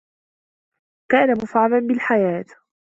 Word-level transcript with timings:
كان 1.11 1.33
مفعما 1.41 1.79
بالحياة. 1.79 2.45